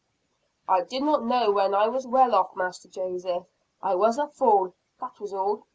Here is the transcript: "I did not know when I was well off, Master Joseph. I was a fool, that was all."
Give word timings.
"I 0.67 0.81
did 0.81 1.03
not 1.03 1.23
know 1.23 1.51
when 1.51 1.75
I 1.75 1.87
was 1.87 2.07
well 2.07 2.33
off, 2.33 2.55
Master 2.55 2.87
Joseph. 2.89 3.45
I 3.83 3.93
was 3.93 4.17
a 4.17 4.27
fool, 4.27 4.73
that 4.99 5.19
was 5.19 5.31
all." 5.31 5.67